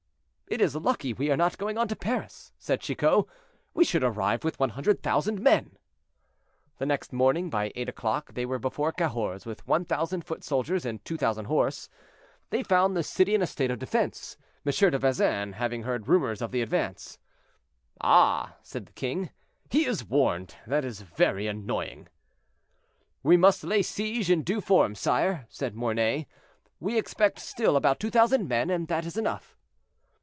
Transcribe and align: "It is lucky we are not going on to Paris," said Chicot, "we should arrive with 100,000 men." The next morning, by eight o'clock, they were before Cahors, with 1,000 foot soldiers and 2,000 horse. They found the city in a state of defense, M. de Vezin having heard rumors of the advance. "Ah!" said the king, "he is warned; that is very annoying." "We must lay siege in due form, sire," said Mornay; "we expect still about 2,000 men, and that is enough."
"It 0.51 0.59
is 0.59 0.75
lucky 0.75 1.13
we 1.13 1.31
are 1.31 1.37
not 1.37 1.57
going 1.57 1.77
on 1.77 1.87
to 1.87 1.95
Paris," 1.95 2.51
said 2.59 2.81
Chicot, 2.81 3.23
"we 3.73 3.85
should 3.85 4.03
arrive 4.03 4.43
with 4.43 4.59
100,000 4.59 5.39
men." 5.39 5.77
The 6.77 6.85
next 6.85 7.13
morning, 7.13 7.49
by 7.49 7.71
eight 7.73 7.87
o'clock, 7.87 8.33
they 8.33 8.45
were 8.45 8.59
before 8.59 8.91
Cahors, 8.91 9.45
with 9.45 9.65
1,000 9.65 10.25
foot 10.25 10.43
soldiers 10.43 10.85
and 10.85 11.05
2,000 11.05 11.45
horse. 11.45 11.87
They 12.49 12.63
found 12.63 12.97
the 12.97 13.01
city 13.03 13.33
in 13.33 13.41
a 13.41 13.47
state 13.47 13.71
of 13.71 13.79
defense, 13.79 14.35
M. 14.65 14.71
de 14.73 14.99
Vezin 14.99 15.53
having 15.53 15.83
heard 15.83 16.09
rumors 16.09 16.41
of 16.41 16.51
the 16.51 16.61
advance. 16.61 17.17
"Ah!" 18.01 18.57
said 18.61 18.87
the 18.87 18.91
king, 18.91 19.29
"he 19.69 19.85
is 19.85 20.03
warned; 20.03 20.57
that 20.67 20.83
is 20.83 20.99
very 20.99 21.47
annoying." 21.47 22.09
"We 23.23 23.37
must 23.37 23.63
lay 23.63 23.83
siege 23.83 24.29
in 24.29 24.43
due 24.43 24.59
form, 24.59 24.95
sire," 24.95 25.45
said 25.47 25.75
Mornay; 25.77 26.27
"we 26.81 26.97
expect 26.97 27.39
still 27.39 27.77
about 27.77 28.01
2,000 28.01 28.49
men, 28.49 28.69
and 28.69 28.89
that 28.89 29.05
is 29.05 29.15
enough." 29.15 29.55